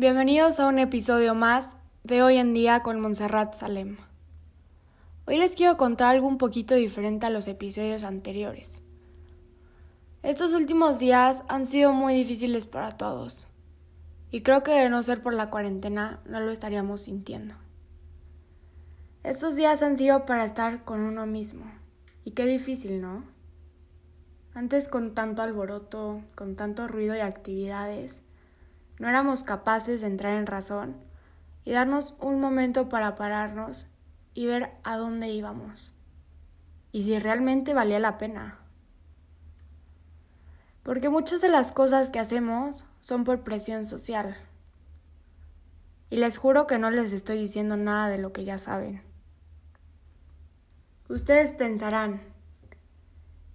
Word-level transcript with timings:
Bienvenidos 0.00 0.58
a 0.60 0.66
un 0.66 0.78
episodio 0.78 1.34
más 1.34 1.76
de 2.04 2.22
Hoy 2.22 2.38
en 2.38 2.54
Día 2.54 2.80
con 2.80 3.00
Montserrat 3.00 3.52
Salem. 3.52 3.98
Hoy 5.26 5.36
les 5.36 5.54
quiero 5.54 5.76
contar 5.76 6.14
algo 6.14 6.26
un 6.26 6.38
poquito 6.38 6.74
diferente 6.74 7.26
a 7.26 7.30
los 7.30 7.46
episodios 7.46 8.04
anteriores. 8.04 8.80
Estos 10.22 10.54
últimos 10.54 10.98
días 10.98 11.42
han 11.48 11.66
sido 11.66 11.92
muy 11.92 12.14
difíciles 12.14 12.64
para 12.64 12.92
todos, 12.92 13.46
y 14.30 14.40
creo 14.40 14.62
que 14.62 14.70
de 14.70 14.88
no 14.88 15.02
ser 15.02 15.22
por 15.22 15.34
la 15.34 15.50
cuarentena 15.50 16.20
no 16.24 16.40
lo 16.40 16.50
estaríamos 16.50 17.02
sintiendo. 17.02 17.54
Estos 19.22 19.54
días 19.54 19.82
han 19.82 19.98
sido 19.98 20.24
para 20.24 20.46
estar 20.46 20.82
con 20.82 21.00
uno 21.00 21.26
mismo, 21.26 21.66
y 22.24 22.30
qué 22.30 22.46
difícil, 22.46 23.02
¿no? 23.02 23.24
Antes 24.54 24.88
con 24.88 25.12
tanto 25.12 25.42
alboroto, 25.42 26.22
con 26.34 26.56
tanto 26.56 26.88
ruido 26.88 27.14
y 27.14 27.20
actividades, 27.20 28.22
no 29.00 29.08
éramos 29.08 29.42
capaces 29.42 30.02
de 30.02 30.06
entrar 30.06 30.34
en 30.36 30.46
razón 30.46 30.94
y 31.64 31.72
darnos 31.72 32.14
un 32.20 32.38
momento 32.40 32.88
para 32.88 33.16
pararnos 33.16 33.88
y 34.34 34.46
ver 34.46 34.70
a 34.84 34.96
dónde 34.96 35.30
íbamos 35.30 35.92
y 36.92 37.02
si 37.02 37.18
realmente 37.18 37.74
valía 37.74 37.98
la 37.98 38.18
pena. 38.18 38.58
Porque 40.82 41.08
muchas 41.08 41.40
de 41.40 41.48
las 41.48 41.72
cosas 41.72 42.10
que 42.10 42.18
hacemos 42.18 42.84
son 43.00 43.24
por 43.24 43.42
presión 43.42 43.84
social. 43.84 44.36
Y 46.08 46.16
les 46.16 46.38
juro 46.38 46.66
que 46.66 46.78
no 46.78 46.90
les 46.90 47.12
estoy 47.12 47.38
diciendo 47.38 47.76
nada 47.76 48.08
de 48.08 48.18
lo 48.18 48.32
que 48.32 48.44
ya 48.44 48.58
saben. 48.58 49.02
Ustedes 51.08 51.52
pensarán, 51.52 52.20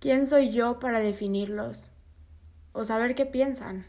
¿quién 0.00 0.28
soy 0.28 0.50
yo 0.50 0.78
para 0.78 1.00
definirlos? 1.00 1.90
O 2.72 2.84
saber 2.84 3.14
qué 3.14 3.26
piensan. 3.26 3.86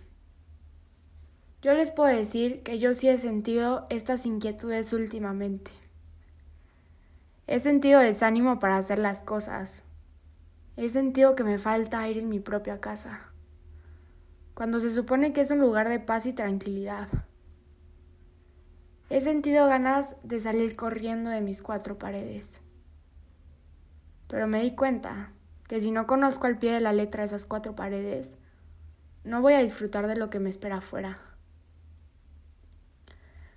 Yo 1.63 1.73
les 1.73 1.91
puedo 1.91 2.13
decir 2.13 2.61
que 2.61 2.77
yo 2.77 2.93
sí 2.93 3.07
he 3.07 3.17
sentido 3.17 3.87
estas 3.89 4.25
inquietudes 4.25 4.91
últimamente. 4.91 5.71
He 7.47 7.57
sentido 7.59 8.01
desánimo 8.01 8.59
para 8.59 8.75
hacer 8.75 8.99
las 8.99 9.21
cosas. 9.21 9.83
He 10.75 10.89
sentido 10.89 11.35
que 11.35 11.45
me 11.45 11.57
falta 11.57 12.01
aire 12.01 12.19
en 12.19 12.27
mi 12.27 12.41
propia 12.41 12.81
casa, 12.81 13.31
cuando 14.53 14.81
se 14.81 14.91
supone 14.91 15.31
que 15.31 15.39
es 15.39 15.51
un 15.51 15.59
lugar 15.61 15.87
de 15.87 16.01
paz 16.01 16.25
y 16.25 16.33
tranquilidad. 16.33 17.07
He 19.09 19.21
sentido 19.21 19.65
ganas 19.65 20.17
de 20.21 20.41
salir 20.41 20.75
corriendo 20.75 21.29
de 21.29 21.39
mis 21.39 21.61
cuatro 21.61 21.97
paredes. 21.97 22.59
Pero 24.27 24.47
me 24.47 24.61
di 24.61 24.75
cuenta 24.75 25.31
que 25.69 25.79
si 25.79 25.91
no 25.91 26.07
conozco 26.07 26.45
al 26.45 26.59
pie 26.59 26.73
de 26.73 26.81
la 26.81 26.91
letra 26.91 27.23
esas 27.23 27.45
cuatro 27.45 27.73
paredes, 27.73 28.35
no 29.23 29.41
voy 29.41 29.53
a 29.53 29.59
disfrutar 29.59 30.07
de 30.07 30.17
lo 30.17 30.29
que 30.29 30.41
me 30.41 30.49
espera 30.49 30.77
afuera. 30.77 31.32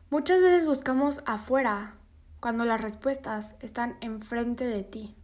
Muchas 0.09 0.41
veces 0.41 0.67
buscamos 0.67 1.21
afuera 1.27 1.97
cuando 2.39 2.65
las 2.65 2.81
respuestas 2.81 3.57
están 3.59 3.97
enfrente 4.01 4.65
de 4.65 4.85
ti, 4.85 5.17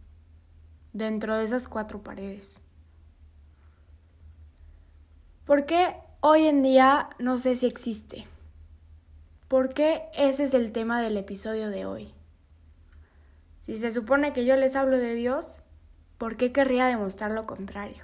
dentro 0.91 1.37
de 1.37 1.45
esas 1.45 1.69
cuatro 1.69 2.03
paredes. 2.03 2.59
¿Por 5.45 5.65
qué 5.65 5.95
hoy 6.19 6.47
en 6.47 6.63
día 6.63 7.11
no 7.17 7.37
sé 7.37 7.55
si 7.55 7.65
existe? 7.65 8.27
¿Por 9.47 9.73
qué 9.73 10.03
ese 10.13 10.43
es 10.43 10.53
el 10.53 10.73
tema 10.73 11.01
del 11.01 11.15
episodio 11.15 11.69
de 11.69 11.85
hoy? 11.85 12.13
Si 13.61 13.77
se 13.77 13.89
supone 13.89 14.33
que 14.33 14.43
yo 14.43 14.57
les 14.57 14.75
hablo 14.75 14.97
de 14.97 15.13
Dios, 15.13 15.59
¿por 16.17 16.35
qué 16.35 16.51
querría 16.51 16.87
demostrar 16.87 17.31
lo 17.31 17.45
contrario? 17.45 18.03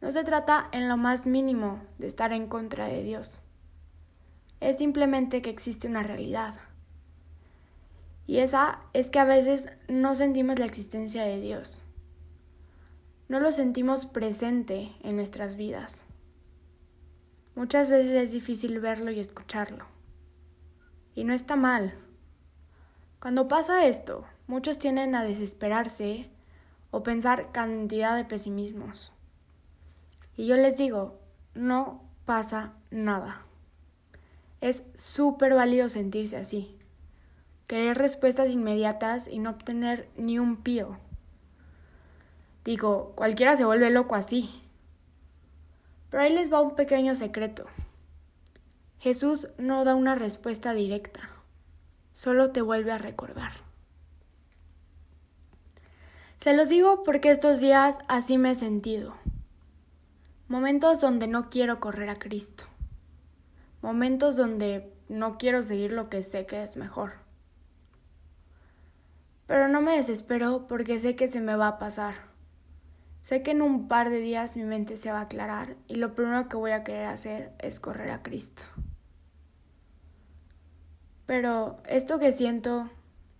No 0.00 0.12
se 0.12 0.22
trata 0.22 0.68
en 0.70 0.88
lo 0.88 0.96
más 0.96 1.26
mínimo 1.26 1.82
de 1.98 2.06
estar 2.06 2.32
en 2.32 2.46
contra 2.46 2.86
de 2.86 3.02
Dios 3.02 3.42
es 4.60 4.78
simplemente 4.78 5.42
que 5.42 5.50
existe 5.50 5.88
una 5.88 6.02
realidad. 6.02 6.54
Y 8.26 8.38
esa 8.38 8.80
es 8.92 9.10
que 9.10 9.18
a 9.18 9.24
veces 9.24 9.68
no 9.88 10.14
sentimos 10.14 10.58
la 10.58 10.66
existencia 10.66 11.24
de 11.24 11.40
Dios. 11.40 11.82
No 13.28 13.40
lo 13.40 13.52
sentimos 13.52 14.06
presente 14.06 14.92
en 15.02 15.16
nuestras 15.16 15.56
vidas. 15.56 16.04
Muchas 17.54 17.90
veces 17.90 18.12
es 18.12 18.32
difícil 18.32 18.78
verlo 18.80 19.10
y 19.10 19.20
escucharlo. 19.20 19.86
Y 21.14 21.24
no 21.24 21.32
está 21.32 21.56
mal. 21.56 21.94
Cuando 23.20 23.48
pasa 23.48 23.86
esto, 23.86 24.24
muchos 24.46 24.78
tienden 24.78 25.14
a 25.14 25.24
desesperarse 25.24 26.30
o 26.90 27.02
pensar 27.02 27.52
cantidad 27.52 28.16
de 28.16 28.24
pesimismos. 28.24 29.12
Y 30.36 30.46
yo 30.46 30.56
les 30.56 30.76
digo, 30.76 31.20
no 31.54 32.02
pasa 32.24 32.74
nada. 32.90 33.44
Es 34.60 34.82
súper 34.94 35.54
válido 35.54 35.88
sentirse 35.88 36.36
así. 36.36 36.76
Querer 37.66 37.96
respuestas 37.96 38.50
inmediatas 38.50 39.26
y 39.26 39.38
no 39.38 39.50
obtener 39.50 40.10
ni 40.16 40.38
un 40.38 40.58
pío. 40.58 40.98
Digo, 42.64 43.12
cualquiera 43.16 43.56
se 43.56 43.64
vuelve 43.64 43.90
loco 43.90 44.16
así. 44.16 44.50
Pero 46.10 46.22
ahí 46.22 46.34
les 46.34 46.52
va 46.52 46.60
un 46.60 46.74
pequeño 46.74 47.14
secreto. 47.14 47.66
Jesús 48.98 49.48
no 49.56 49.84
da 49.84 49.94
una 49.94 50.14
respuesta 50.14 50.74
directa, 50.74 51.30
solo 52.12 52.50
te 52.50 52.60
vuelve 52.60 52.92
a 52.92 52.98
recordar. 52.98 53.52
Se 56.38 56.54
los 56.54 56.68
digo 56.68 57.02
porque 57.02 57.30
estos 57.30 57.60
días 57.60 57.98
así 58.08 58.36
me 58.36 58.50
he 58.50 58.54
sentido. 58.54 59.14
Momentos 60.48 61.00
donde 61.00 61.28
no 61.28 61.48
quiero 61.48 61.80
correr 61.80 62.10
a 62.10 62.16
Cristo 62.16 62.66
momentos 63.82 64.36
donde 64.36 64.92
no 65.08 65.38
quiero 65.38 65.62
seguir 65.62 65.92
lo 65.92 66.08
que 66.08 66.22
sé 66.22 66.46
que 66.46 66.62
es 66.62 66.76
mejor. 66.76 67.12
Pero 69.46 69.68
no 69.68 69.82
me 69.82 69.96
desespero 69.96 70.66
porque 70.68 70.98
sé 71.00 71.16
que 71.16 71.28
se 71.28 71.40
me 71.40 71.56
va 71.56 71.68
a 71.68 71.78
pasar. 71.78 72.30
Sé 73.22 73.42
que 73.42 73.50
en 73.50 73.62
un 73.62 73.88
par 73.88 74.08
de 74.08 74.20
días 74.20 74.56
mi 74.56 74.62
mente 74.62 74.96
se 74.96 75.10
va 75.10 75.18
a 75.18 75.22
aclarar 75.22 75.76
y 75.88 75.96
lo 75.96 76.14
primero 76.14 76.48
que 76.48 76.56
voy 76.56 76.70
a 76.70 76.84
querer 76.84 77.06
hacer 77.06 77.52
es 77.58 77.80
correr 77.80 78.10
a 78.12 78.22
Cristo. 78.22 78.62
Pero 81.26 81.78
esto 81.86 82.18
que 82.18 82.32
siento 82.32 82.90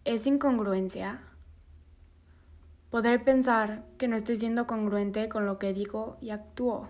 es 0.05 0.27
incongruencia. 0.27 1.23
Poder 2.91 3.25
pensar 3.25 3.85
que 3.99 4.09
no 4.09 4.17
estoy 4.17 4.37
siendo 4.37 4.67
congruente 4.67 5.29
con 5.29 5.47
lo 5.47 5.59
que 5.59 5.73
digo 5.73 6.17
y 6.21 6.31
actúo. 6.31 6.89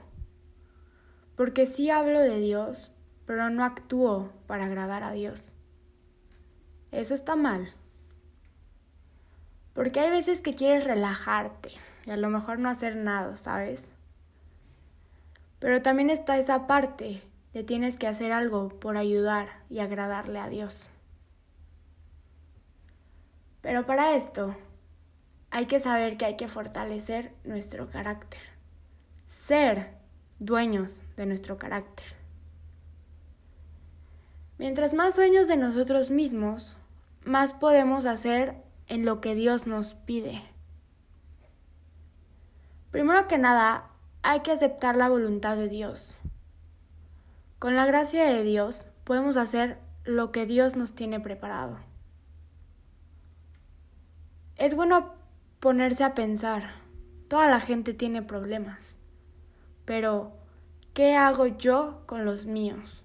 Porque 1.36 1.66
sí 1.66 1.90
hablo 1.90 2.20
de 2.20 2.40
Dios, 2.40 2.90
pero 3.30 3.48
no 3.48 3.62
actúo 3.62 4.32
para 4.48 4.64
agradar 4.64 5.04
a 5.04 5.12
Dios. 5.12 5.52
Eso 6.90 7.14
está 7.14 7.36
mal. 7.36 7.72
Porque 9.72 10.00
hay 10.00 10.10
veces 10.10 10.40
que 10.40 10.56
quieres 10.56 10.82
relajarte 10.82 11.70
y 12.06 12.10
a 12.10 12.16
lo 12.16 12.28
mejor 12.28 12.58
no 12.58 12.68
hacer 12.68 12.96
nada, 12.96 13.36
¿sabes? 13.36 13.88
Pero 15.60 15.80
también 15.80 16.10
está 16.10 16.38
esa 16.38 16.66
parte 16.66 17.22
de 17.52 17.62
tienes 17.62 17.96
que 17.96 18.08
hacer 18.08 18.32
algo 18.32 18.68
por 18.80 18.96
ayudar 18.96 19.62
y 19.70 19.78
agradarle 19.78 20.40
a 20.40 20.48
Dios. 20.48 20.90
Pero 23.60 23.86
para 23.86 24.16
esto 24.16 24.56
hay 25.52 25.66
que 25.66 25.78
saber 25.78 26.16
que 26.16 26.24
hay 26.24 26.36
que 26.36 26.48
fortalecer 26.48 27.32
nuestro 27.44 27.88
carácter, 27.90 28.40
ser 29.28 29.94
dueños 30.40 31.04
de 31.14 31.26
nuestro 31.26 31.58
carácter. 31.58 32.19
Mientras 34.60 34.92
más 34.92 35.14
sueños 35.14 35.48
de 35.48 35.56
nosotros 35.56 36.10
mismos, 36.10 36.76
más 37.24 37.54
podemos 37.54 38.04
hacer 38.04 38.62
en 38.88 39.06
lo 39.06 39.22
que 39.22 39.34
Dios 39.34 39.66
nos 39.66 39.94
pide. 39.94 40.42
Primero 42.90 43.26
que 43.26 43.38
nada, 43.38 43.88
hay 44.20 44.40
que 44.40 44.52
aceptar 44.52 44.96
la 44.96 45.08
voluntad 45.08 45.56
de 45.56 45.70
Dios. 45.70 46.14
Con 47.58 47.74
la 47.74 47.86
gracia 47.86 48.22
de 48.26 48.42
Dios 48.42 48.86
podemos 49.04 49.38
hacer 49.38 49.78
lo 50.04 50.30
que 50.30 50.44
Dios 50.44 50.76
nos 50.76 50.94
tiene 50.94 51.20
preparado. 51.20 51.78
Es 54.56 54.74
bueno 54.74 55.14
ponerse 55.58 56.04
a 56.04 56.14
pensar, 56.14 56.74
toda 57.28 57.46
la 57.46 57.60
gente 57.60 57.94
tiene 57.94 58.20
problemas, 58.20 58.98
pero 59.86 60.34
¿qué 60.92 61.16
hago 61.16 61.46
yo 61.46 62.02
con 62.04 62.26
los 62.26 62.44
míos? 62.44 63.04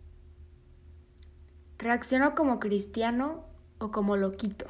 ¿Reacciono 1.86 2.34
como 2.34 2.60
cristiano 2.60 3.44
o 3.78 3.92
como 3.92 4.18
loquito? 4.18 4.66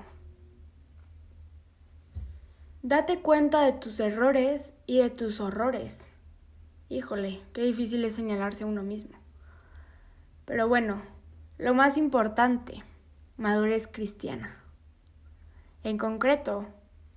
Date 2.84 3.22
cuenta 3.22 3.62
de 3.62 3.72
tus 3.72 4.02
errores 4.02 4.74
y 4.86 4.98
de 4.98 5.10
tus 5.10 5.40
horrores. 5.40 6.04
Híjole, 6.90 7.42
qué 7.54 7.62
difícil 7.62 8.04
es 8.04 8.16
señalarse 8.16 8.66
a 8.66 8.68
uno 8.68 8.84
mismo. 8.84 9.18
Pero 10.44 10.68
bueno, 10.68 11.02
lo 11.58 11.74
más 11.74 11.96
importante, 11.96 12.84
madurez 13.38 13.88
cristiana. 13.88 14.62
En 15.84 15.98
concreto, 15.98 16.66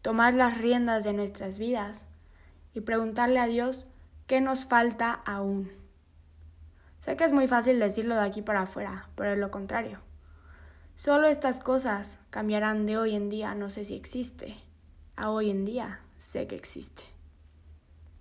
tomar 0.01 0.33
las 0.33 0.59
riendas 0.59 1.03
de 1.03 1.13
nuestras 1.13 1.59
vidas 1.59 2.07
y 2.73 2.83
preguntarle 2.83 3.41
a 3.41 3.49
Dios 3.49 3.89
qué 4.29 4.41
nos 4.41 4.67
falta 4.67 5.13
aún. 5.13 5.73
Sé 7.01 7.17
que 7.17 7.25
es 7.25 7.33
muy 7.33 7.49
fácil 7.49 7.79
decirlo 7.79 8.15
de 8.15 8.23
aquí 8.23 8.43
para 8.43 8.63
afuera, 8.63 9.09
pero 9.15 9.31
es 9.31 9.39
lo 9.39 9.51
contrario. 9.51 10.01
Solo 10.95 11.29
estas 11.29 11.61
cosas 11.61 12.19
cambiarán 12.31 12.87
de 12.87 12.99
hoy 12.99 13.15
en 13.15 13.29
día, 13.29 13.55
no 13.55 13.69
sé 13.69 13.85
si 13.85 13.95
existe, 13.95 14.57
a 15.17 15.31
hoy 15.31 15.51
en 15.51 15.65
día 15.65 16.01
sé 16.19 16.47
que 16.47 16.57
existe. 16.57 17.05